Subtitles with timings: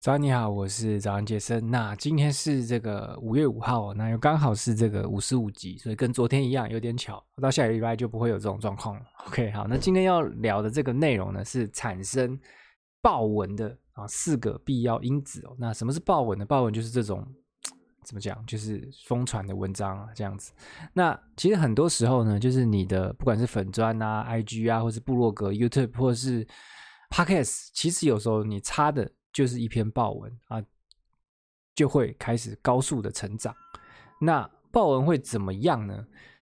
[0.00, 1.72] 早上你好，我是早安杰森。
[1.72, 7.20] 那今天是这个五月五号，那又刚好是这个五十五集，所以跟昨天一样，有点巧。
[7.42, 9.02] 到下个礼拜就不会有这种状况了。
[9.26, 12.38] OK，好，那今天要聊的这个内容呢，是产生
[13.02, 15.56] 爆文的啊四个必要因子哦。
[15.58, 16.46] 那什么是爆文呢？
[16.46, 17.26] 爆文就是这种
[18.06, 20.52] 怎么讲，就是疯传的文章啊，这样子。
[20.92, 26.46] 那其实很多时候呢，就是你的不管是粉砖啊、IG 啊，或是部落格、YouTube 或是
[27.10, 29.10] Podcast，其实有时候你插的。
[29.32, 30.62] 就是一篇爆文啊，
[31.74, 33.54] 就会开始高速的成长。
[34.20, 36.06] 那爆文会怎么样呢？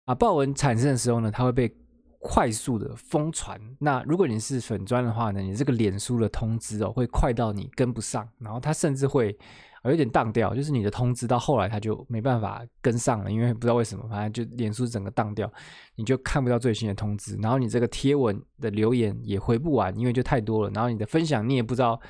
[0.04, 1.72] 啊，爆文产生的时候呢，它会被
[2.18, 3.60] 快速的疯传。
[3.78, 9.36] 那如果你是粉专的话呢，你这个脸书的通知哦，会快到你跟不上，然后它甚至会
[9.84, 15.48] 有点当掉，就是你的通知到后来它就没办法跟上了，因为不知道为什么，反正就脸书整个当掉，
[15.94, 22.00] 你就看不到最新的通知，然后你这个贴文的留言也回不完，因为就太多了，然后你的分享你也不知道。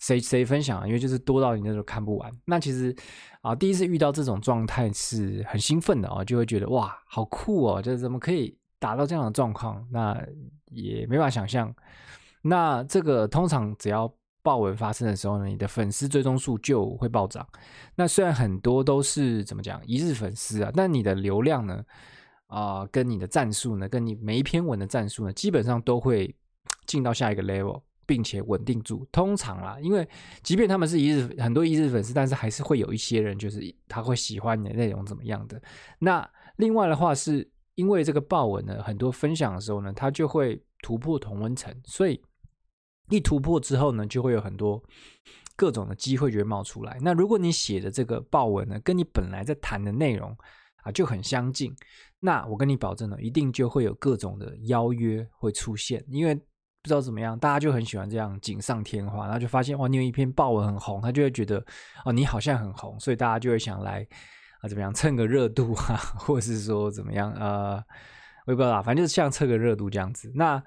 [0.00, 0.86] 谁谁分享？
[0.86, 2.32] 因为就是多到你那时候看不完。
[2.46, 2.94] 那其实
[3.42, 7.82] 啊，第一次遇到这种状态是很兴奋的啊，就会觉得哇，好酷哦！
[7.82, 9.86] 就是怎么可以达到这样的状况？
[9.92, 10.18] 那
[10.70, 11.72] 也没法想象。
[12.42, 14.10] 那这个通常只要
[14.42, 17.46] 爆文发生的时候呢，你的粉丝追踪数就会暴涨。
[17.94, 21.84] 那虽然很多都是怎么讲一日粉丝啊，但你的流量呢
[22.46, 26.34] 啊，跟你的战术呢，跟你每一篇文的战术呢，基本上都会
[26.86, 27.82] 进到下一个 level。
[28.10, 30.04] 并且稳定住，通常啦，因为
[30.42, 35.62] 即便他们是一日很多一日粉丝，但是还是会有一些人，就是他会喜欢你的内容怎么样的。
[36.00, 42.20] 那另外的话，是因为这个爆文呢，很多分享的时候呢，它就会突破同温层，所以
[43.10, 44.82] 一突破之后呢，就会有很多
[45.54, 46.98] 各种的机会就会冒出来。
[47.00, 50.36] 那如果你写的这个报文呢，跟你本来在谈的内容
[50.82, 51.72] 啊就很相近，
[52.18, 56.36] 那我跟你保证呢，一定就会有各种的邀约会出现，因为。
[56.82, 61.64] 不知道怎么样，大家就很喜欢这样锦上添花，然后就发现哇，你有一篇爆文很红，他就会觉得
[62.04, 64.06] 哦，你好像很红，所以大家就会想来
[64.60, 67.74] 啊，怎么样蹭个热度啊， 或者是说怎么样呃，
[68.46, 70.32] 我也不知道啦，反正就是像蹭个热度这样子。
[70.34, 70.62] 那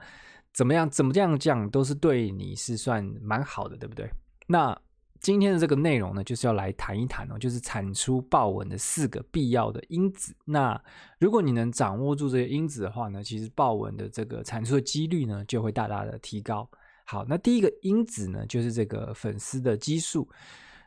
[0.54, 4.10] 怎么样，怎么这样讲都是对你是算蛮好的，对不对？
[4.48, 4.78] 那。
[5.24, 10.36] 今天的这个内容呢，就是要来谈一谈哦，就是产出豹文的四个必要的因子。
[10.44, 10.80] 那
[11.18, 16.70] 如果你能掌握住这些因子的话呢，其实豹文的这个产出的几率呢，就会大大的提高。
[17.06, 20.28] 好，那第一个因子呢，就是这个粉丝的基数。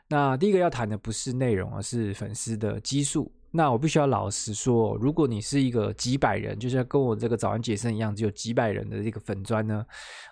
[0.07, 3.31] 那第一个要谈的不是内容，而是粉丝的基数。
[3.49, 9.85] 那我必须要老实说，如果你是一个几百人，就像跟我这个早安杰森一样，只有几百人的这个粉专呢，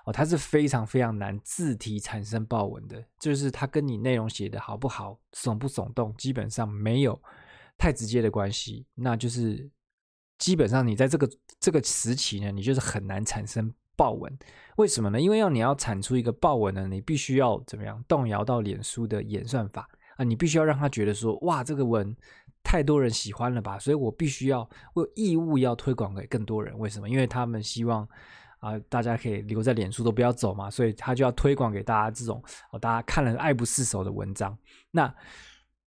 [0.06, 7.20] 哦，它是非常非常难自体产生爆文的，就是它跟你内容写的好不好、耸不耸动，基本上没有
[7.78, 8.86] 太直接的关系。
[8.94, 9.70] 那就是
[10.38, 14.38] 基本上你在这个这个时期呢，你就是很难产生爆文。
[14.76, 15.20] 为什么呢？
[15.22, 20.24] 因为要你要产出一个爆文呢，你必须要怎么样动摇到脸书的演算法啊？
[20.24, 22.16] 你必须要让他觉得说，哇，这个文。
[22.68, 26.76] 太多人喜欢了吧，所以我必须要，我有义务要推广给更多人。
[26.80, 27.08] 为什么？
[27.08, 28.02] 因为他们希望
[28.60, 34.58] 啊、大家可以留在脸书都不要走嘛，所以他就要推广给大家这种哦，大家看了爱不释手的文章。
[34.90, 35.14] 那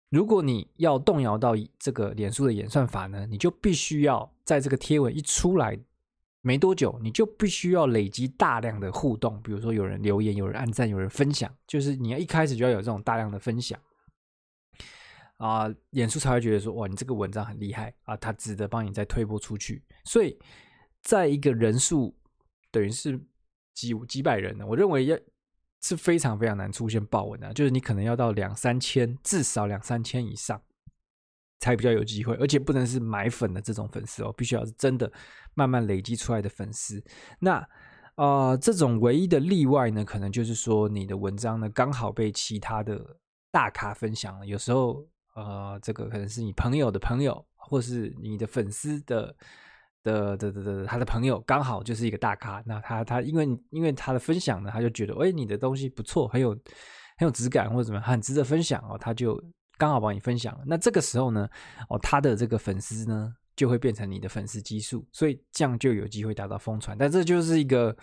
[0.09, 5.77] 如果你要动摇到这个脸书的演算法呢，你就必须要在这个贴文一出来
[6.43, 13.77] 没多久，你就必须要累积大量的互动，比如说有人留言、有人按赞、有人分享，就是你要一开始就要有这种大量的分享。
[15.39, 19.85] 啊，脸书才会觉得说，哇，你这个文章很厉害啊，他值得帮你再推播出去。
[20.05, 20.37] 所以，
[21.03, 22.17] 在一个人数
[22.73, 23.21] 等于是
[23.73, 25.17] 几几百人呢，我认为要
[25.81, 30.61] 是非常非常难出现爆文的，就是你可能要到两三千，至少两三千以上
[31.61, 35.13] 才比较有机会，而且不能是买粉的这种粉丝哦，必须要是真的
[35.55, 37.01] 慢慢累积出来的粉丝。
[37.39, 37.59] 那
[38.17, 43.19] 啊、呃，这种唯一的例外呢，可能就是说你的文章呢刚好被其他的
[43.53, 45.07] 大咖分享了，有时候。
[45.39, 49.35] 呃，这个可能是你朋友的朋友，或是你的粉丝的
[50.03, 52.63] 的的的的他的朋友，刚好就是一个大咖。
[52.67, 56.51] 那他他因为因为他的分享呢，他就觉得，哎，你的东西不错，很有
[57.19, 59.41] 很有质感，或者怎么，很值得分享哦，他就
[59.77, 60.65] 刚好帮你分享了。
[60.67, 61.49] 那这个时候呢，
[61.89, 66.97] 哦，他的这个粉丝呢，就会变成你的粉丝基数，所以这样就有机会达到疯传。
[66.97, 67.95] 但这就是一个。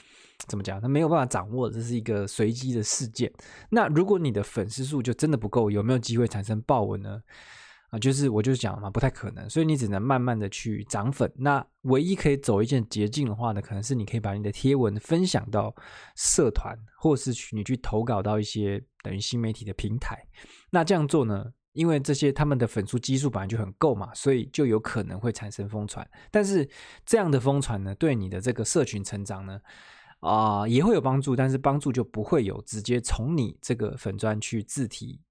[0.50, 0.82] 怎么讲？
[0.82, 3.32] 他没有办法掌握，这是一个随机的事件。
[3.70, 7.22] 那如果你的粉丝数就真的不够，有没有机会产生爆文呢？
[7.90, 9.50] 啊，就是我就讲嘛，不太可能。
[9.50, 11.32] 所以你只能慢慢的去涨粉。
[11.38, 15.74] 那唯一可以走一件捷径的话呢，可能是你可以把你的贴文分享到
[16.18, 20.22] 社团，或是去你去投稿到一些等于新媒体的平台。
[20.70, 26.10] 那这样做呢，因为这些他们的粉丝基数本来就很够嘛，所以就有可能会产生疯传。
[26.32, 26.68] 但是
[27.06, 29.62] 这样的疯传呢，对你的这个社群成长呢？
[30.22, 35.22] 啊、也会有帮助，但是帮助就不会有直接从你这个粉专去自体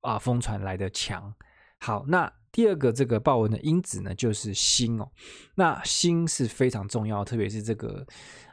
[0.00, 1.32] 啊疯传来的强。
[1.78, 5.08] 好，那第二个这个豹文的因子呢，就是心哦。
[5.54, 8.04] 那心是非常重要，特别是这个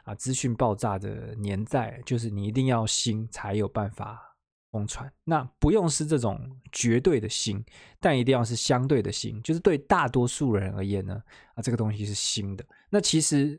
[0.04, 4.29] 啊资讯爆炸的年代，就是你一定要心才有办法。
[4.70, 6.40] 疯传，那不用是这种
[6.70, 7.62] 绝对的新，
[7.98, 11.22] 但一定要是相对的新，就是对大多数人而言呢，
[11.54, 12.64] 啊，这个东西是新的。
[12.88, 13.58] 那其实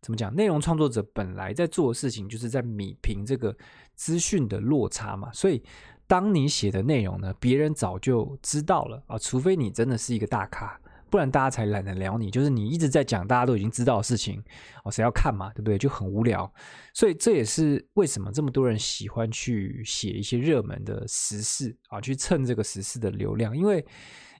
[0.00, 0.34] 怎么讲？
[0.34, 3.56] 内容创作者本来在做的事情，就是在米平这个
[3.94, 5.32] 资讯的落差嘛。
[5.32, 5.62] 所以，
[6.06, 10.78] 当你写的内容呢，别人早就知道了啊，除非你真的是一个大咖。
[11.12, 14.42] 不然大家才懒得聊你，就是你一直在讲大家都已经知道的事情
[14.82, 15.76] 哦，谁要看嘛，对不对？
[15.76, 16.50] 就很无聊，
[16.94, 23.84] 所以这也是为什么这么多人喜欢去写一些热门的时事啊，去蹭这个时事的流量，因为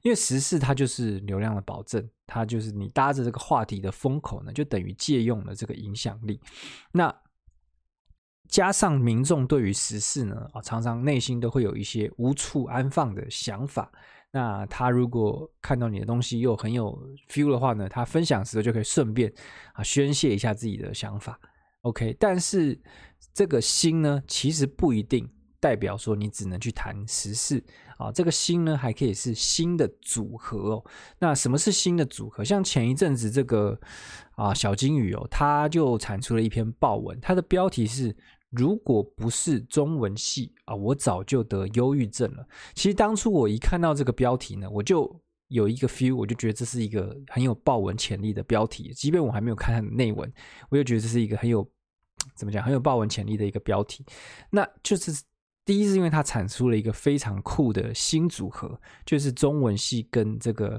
[0.01, 6.41] 因为时事它就是流量的保证，它就是你搭着这个话题的风口呢，就等于借用了这个影响力。
[6.91, 7.15] 那
[8.49, 13.93] 加上民众对于时事呢啊，常常内心都会有一些无处安放的想法。
[14.35, 16.99] 那他如果看到你的东西又很有
[17.29, 19.31] feel 的话呢，他分享时候就可以顺便
[19.75, 21.39] 啊宣泄一下自己的想法
[21.83, 22.17] ，OK。
[22.19, 22.81] 但是
[23.35, 25.31] 这个新呢，其实不一定
[25.61, 27.63] 代表说你只能去谈时事
[27.99, 30.85] 啊，这个新呢还可以是新的组合哦。
[31.19, 32.43] 那什么是新的组合？
[32.43, 33.79] 像前一阵子这个
[34.37, 38.17] 啊小金鱼哦，他就产出了一篇报文，它的标题是。
[38.53, 42.47] 如果不是中文系啊，我早就得忧郁症了。
[42.75, 48.93] 其实当初我一看到这个标题呢，我就有一个 feel，我就觉得这是一个很有爆文潜力的标题。
[48.95, 50.31] 即便我还没有看它的内文，
[50.69, 51.67] 我就觉得这是一个很有
[52.35, 54.05] 怎么讲，很有爆文潜力的一个标题。
[54.51, 55.11] 那就是
[55.65, 60.79] 第一是因为它产出了一个非常酷的新组合，就是中文系跟这个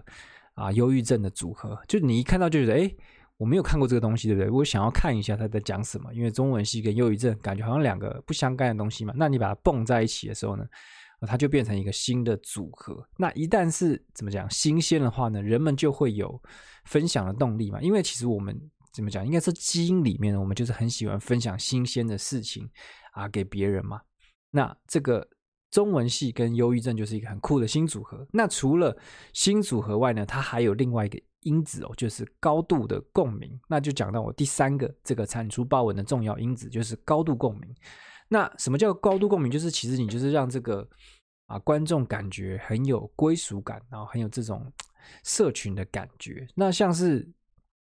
[0.53, 1.79] 啊忧郁症的组合。
[1.87, 2.95] 就你一看到就觉得，哎。
[3.43, 4.49] 我没有看过这个东西，对不对？
[4.49, 9.13] 我想要看一下他在讲什么，因为中文系跟忧郁症感觉好像两个不相干的东西嘛。
[9.17, 10.65] 那你把它蹦在一起的时候呢，
[11.27, 13.05] 它就变成一个新的组合。
[13.17, 16.41] 那一旦是怎么讲新鲜的话呢，人们就会有
[16.85, 17.81] 分享的动力嘛。
[17.81, 18.57] 因为其实我们
[18.93, 22.65] 怎么讲，应该是基因里面呢，我们就是很喜欢分享新鲜的事情
[23.11, 23.99] 啊给别人嘛。
[24.51, 25.27] 那这个
[25.69, 28.25] 中文系跟忧郁症就是一个很酷的新组合。
[28.31, 28.97] 那除了
[29.33, 31.19] 新组合外呢，它还有另外一个。
[31.43, 37.75] 因子哦，就是高度的共鸣，那就讲到我第三个这个产出爆文的重要因子，就是高度共鸣。
[38.27, 39.51] 那什么叫高度共鸣？
[39.51, 40.87] 就是其实你就是让这个
[41.47, 44.71] 啊观众感觉很有归属感，然后很有这种
[45.23, 46.47] 社群的感觉。
[46.55, 47.27] 那像是。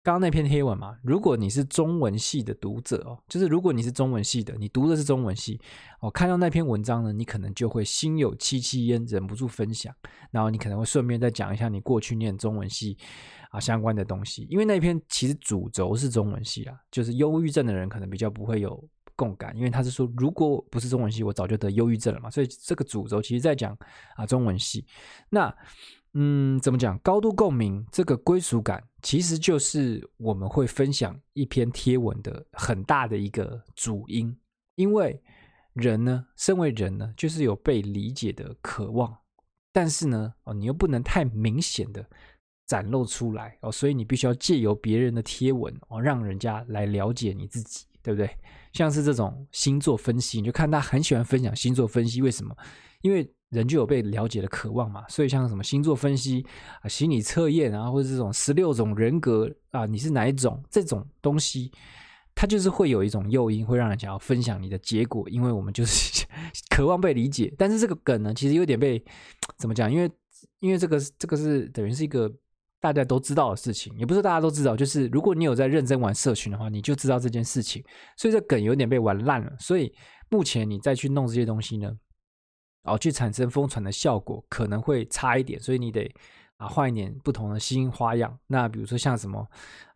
[0.05, 5.59] 刚刚那篇黑文嘛，如果你是中文系的读者哦，就是如果你是中文系的，你读的是中文系
[5.99, 9.91] 哦，看到那篇文章呢，你可能就会心有戚戚焉，忍不住分享，
[10.29, 12.95] 然后你可能会顺便再讲一下你过去念中文系
[13.49, 23.75] 啊相关的东西，因为那篇其实主轴是中文系啊，就是忧郁症的人可能比较不会有共感，因为他是说如果不是中文系，我早就得忧郁症了嘛，所以这个主轴其实在讲
[24.15, 24.85] 啊中文系，
[25.31, 25.51] 那。
[26.17, 26.97] 嗯，怎么讲？
[26.99, 34.33] 高度共鸣，这个归属感，其实就是我们会分享一篇贴文的很大的一个主因。
[34.75, 35.21] 因为
[35.73, 39.13] 人呢，身为人呢，就是有被理解的渴望，
[39.73, 42.09] 但是呢，哦，你又不能太明显的
[42.65, 48.29] 展露出来哦，所以你必须要借由别人的贴文哦，让人家来了解你自己，对不对？
[48.71, 52.55] 像是这种星座分析，你就看他很喜欢分享星座分析，为什么？
[53.01, 56.45] 因为人就有被了解的渴望嘛，所以像什么星座分析
[56.81, 60.61] 啊、心理测验啊，或者这种十六种人格啊，你是哪一种？
[60.69, 61.71] 这种东西，
[62.33, 66.25] 它就是会有一种诱因，会让人想要分享你的结果，因为我们就是
[66.69, 67.53] 渴望被理解。
[67.57, 69.01] 但是这个梗呢，其实有点被
[69.57, 69.91] 怎么讲？
[69.91, 70.11] 因为
[70.59, 72.31] 因为这个这个是等于是一个
[72.81, 77.83] 大家都知道的事情，也不是大家都知道，就是如果你有在认真玩社群的话，你就知道这件事情。
[78.17, 79.51] 所以这梗有点被玩烂了。
[79.59, 79.93] 所以
[80.29, 81.91] 目前你再去弄这些东西呢，
[82.85, 86.09] 哦，去产生疯传的效果可能会差一点，所以你得
[86.57, 88.37] 啊换一点不同的新花样。
[88.47, 89.45] 那比如说像什么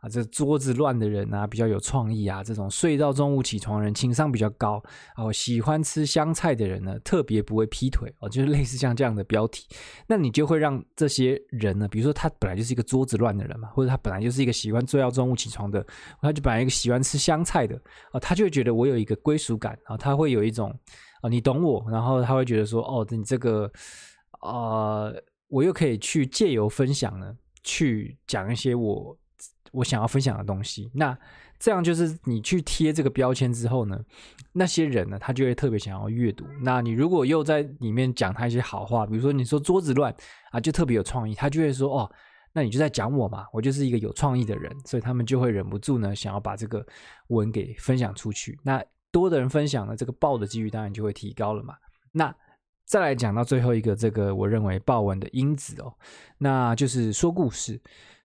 [0.02, 4.84] 啊，这桌子乱的人啊，比较有创意啊，这种睡到中午起床人情商比较高
[5.16, 9.68] 哦，喜欢吃香菜的人呢，特别不会劈腿哦，就是类似像这样的标题，
[10.08, 15.86] 那你就会让这些人呢，比如说他本来就是一个桌子乱的人嘛，或者他本来就是一个喜欢睡到中午起床的，
[16.22, 17.80] 他就本来一个喜欢吃香菜的
[18.12, 20.74] 哦，他就会觉得我有一个归属感啊，他会有一种。
[21.22, 23.72] 啊，你懂我，然后他会觉得说，哦，你这个，
[24.42, 25.14] 呃，
[25.48, 29.18] 我又可以去借由分享呢，去讲一些我
[29.72, 30.90] 我想要分享的东西。
[30.94, 31.18] 那
[31.60, 34.00] 这样就是你去贴这个标签之后呢，
[34.54, 36.46] 那些人呢，他就会特别想要阅读。
[36.62, 40.16] 那你如果又在里面讲他一些好话，比如说你说桌子乱
[40.52, 42.12] 啊，就特别有创意，他就会说，哦，
[42.54, 46.86] 那你就在讲我嘛，我就是一个有创意的人，所以他们就会忍不住呢，想要把这个
[47.28, 48.58] 文给分享出去。
[48.64, 51.76] 那多的人分享呢，这个爆的几率当然就会提高了嘛。
[52.12, 52.34] 那
[52.86, 55.94] 再来讲到最后一个，这个我认为爆文的因子哦，
[56.38, 57.80] 那就是说故事。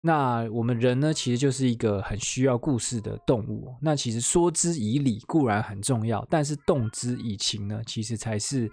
[0.01, 3.75] 那我们人呢，其实就是一个很需要故事的动物。
[3.83, 8.71] 那其实说之以理固然很重要，但是动之以情呢，其实才是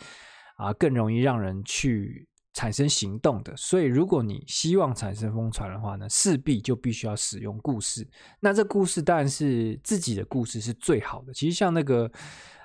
[0.58, 3.56] 啊更容易让人去产生行动的。
[3.58, 8.08] 所以，如果你希望产生疯传的话呢，势必就必须要使用故事。
[8.40, 11.34] 那这故事当然是自己的故事是最好的。
[11.34, 12.10] 其实像那个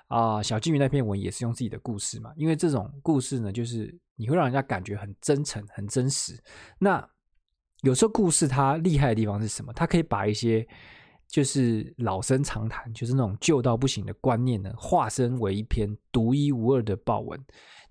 [0.06, 6.38] 啊小金鱼那篇文也是用自己的故事嘛，因为这种故事呢，就是你会让人家感觉很真诚、很真实。
[6.78, 7.06] 那
[7.82, 9.72] 有时候故事它厉害的地方是什么？
[9.72, 10.66] 它可以把一些
[11.28, 17.38] 就是老生常谈，就是那种旧到不行的观念呢，化身为一篇独一无二的爆文。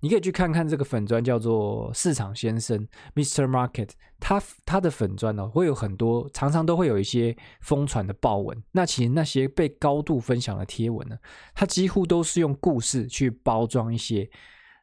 [0.00, 3.46] 你可以去看看这个粉砖，叫做市场先生 Mr.
[3.48, 3.90] Market，
[4.20, 8.62] 他他的粉砖呢会有很多，常常都会有一些疯传的爆文。
[8.72, 11.16] 那其实那些被高度分享的贴文呢，
[11.54, 14.28] 它几乎都是用故事去包装一些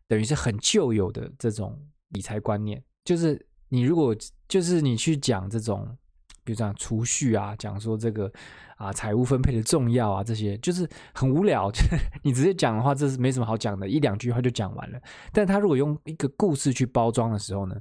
[0.08, 3.46] 等于是很旧有的这种理财观念，就是。
[3.70, 4.16] 你如果
[4.48, 5.98] 就是你去讲这种，
[6.46, 8.32] 比如讲储蓄啊，讲说这个
[8.78, 11.70] 啊财务分配的重要啊，这些就是很无聊。
[12.24, 15.02] 你直接讲的话，这是没什么好讲的，一两句话就讲完了。
[15.34, 17.76] 但他如果用一个故事去包装的时候呢，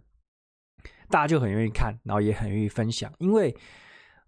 [1.09, 3.54] 大家就很愿意看，然后也很愿意分享，因为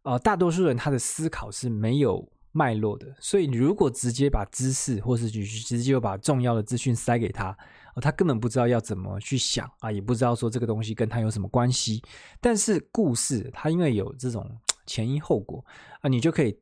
[0.03, 7.57] 呃大多数人他的思考是没有脉络的，所以你如果直接把知识或是直接把重要的资讯塞给他。
[8.01, 12.03] 他根本不知道要怎么去想啊，也不知道说这个东西跟他有什么关系。
[12.41, 14.47] 但是故事，它因为有这种
[14.87, 15.65] 前因后果
[16.03, 16.55] 啊，你就可以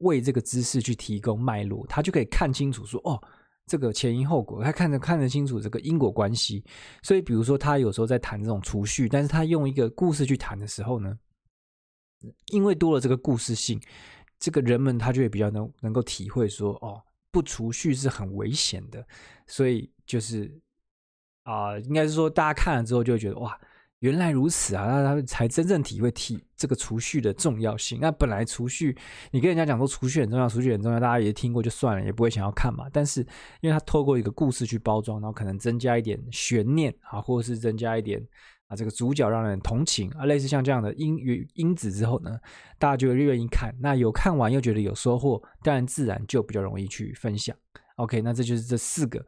[0.00, 3.18] 为这个知识去提供脉络，他就可以看清楚说哦，
[3.66, 6.62] 这个前因后果，他看得看得清楚这个因果关系。
[7.02, 11.18] 所以，比如说他有时候在谈这种储蓄，但是他用一个故事去谈的时候呢，
[12.48, 13.80] 因为多了这个故事性，
[14.38, 17.02] 这个人们他就会比较能能够体会说哦，
[17.32, 19.02] 不储蓄是很危险的，
[19.46, 20.54] 所以就是。
[21.46, 23.56] 啊、呃，应该是说，大家看了之后就会觉得哇，
[24.00, 28.00] 原来如此啊，那他才真正体会体这个储蓄的重要性。
[28.00, 28.96] 那本来储蓄，
[29.30, 32.86] 你跟人家讲说储蓄很重要，储蓄很重要，大家也听过就算了，也不会想要看嘛。
[32.92, 33.20] 但是，
[33.60, 38.20] 因为他透过一个故事去包装，然后可能增加一点悬念啊，或者是增加一点
[38.66, 42.36] 啊，这个主角让人同情啊，类似像这样的因因因子之后呢，
[42.76, 43.72] 大家就愿意看。
[43.78, 47.56] 那有看完又觉得有收获，当然自然就比较容易去分享。
[47.94, 49.24] OK，那这就是这四个。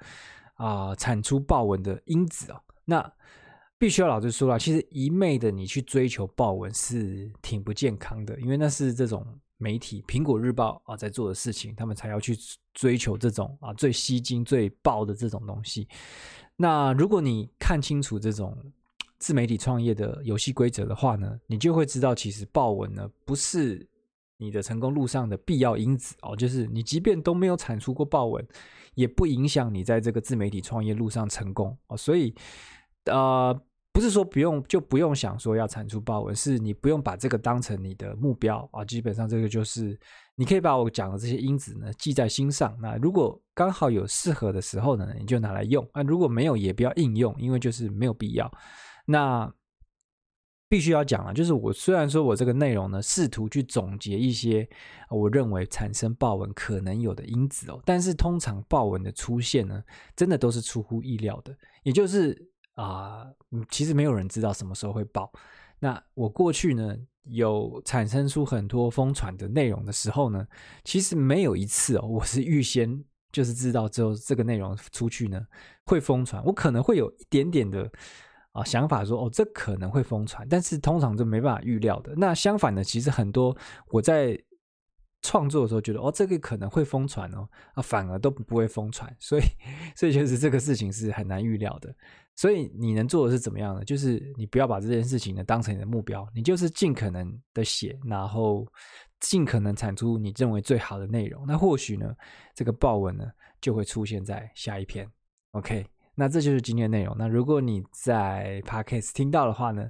[0.59, 3.13] 啊、产出爆文的因子啊、哦，那
[3.79, 9.25] 必须要老实说了，其实一昧的你去追求爆文是挺不健康的，因为那是这种
[9.57, 12.37] 媒体《苹果日报》啊在做的事情，他们才要去
[12.75, 15.87] 追求这种啊最吸睛、最爆的这种东西。
[16.57, 18.57] 那如果你看清楚这种
[19.19, 23.89] 自媒体创业的游戏规则的话呢，你就会知道，其实爆文呢不是
[24.39, 28.47] 你的成功路上的必要因子哦，就是你即便都没有产出过爆文。
[28.95, 32.35] 也不影响你在这个自媒体创业路上成功哦，所以，
[33.05, 33.57] 呃，
[33.93, 38.85] 不是说不用就不用想说要产出爆文，是你不用把这个当成你的目标啊。
[38.85, 39.97] 基本上这个就是
[40.35, 42.77] 你可以把我讲的这些因子呢记在心上。
[42.83, 48.51] 那如果刚好有适合的时候呢，你就拿来用；那如果没有，也不要硬用，因为就是没有必要。
[49.07, 49.49] 那。
[50.69, 54.69] 必须要讲了，就是我虽然说我这个内容呢，试图去总结一些
[55.09, 59.83] 我认为产生爆文可能有的因子哦，但是通常爆文的出现呢，
[60.15, 62.37] 真的都是出乎意料的，也就是
[62.75, 63.27] 啊、
[63.71, 65.33] 其实没有人知道什么时候会爆。
[65.79, 66.95] 那我过去呢，
[67.25, 70.47] 有产生出很多疯传的内容的时候呢，
[70.85, 75.41] 其实没有一次哦，我是预先就是知道之后这个内容出去呢
[75.87, 77.91] 会疯传，我可能会有一点点的。
[78.53, 82.15] 啊，想法说哦，这可能会疯传，但是通常就没办法预料的。
[82.17, 83.57] 那相反的，其实很多
[83.89, 84.37] 我在
[85.23, 89.15] 创作的时候觉得哦，这个可能会疯传哦，啊，反而都不会疯传。
[89.19, 89.43] 所以，
[89.95, 91.95] 所以就是这个事情是很难预料的。
[92.37, 93.85] 所以你能做的是怎么样呢？
[93.85, 98.65] 就是你不要把这件事情呢当成你的目标，你就是尽可能的写，然后
[99.19, 101.45] 尽可能产出你认为最好的内容。
[101.47, 102.15] 那或许呢，
[102.55, 103.25] 这个爆文呢
[103.61, 105.11] 就会出现在下一篇。
[105.51, 105.85] OK。
[106.21, 107.15] 那这就是今天的内容。
[107.17, 109.89] 那如果你在 Podcast 听到的话呢，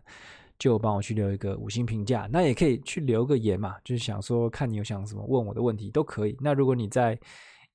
[0.59, 2.29] 就帮我去留一个五星评价。
[2.31, 6.37] 那也可以去留个言嘛，就是想说看你有想什么问我的问题都可以。
[6.39, 7.19] 那如果你在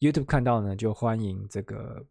[0.02, 2.06] YouTube 看到呢，就欢迎这个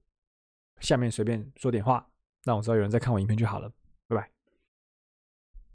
[0.81, 2.05] 下面随便说点话，
[2.43, 3.71] 那我知道有人在看我影片就好了。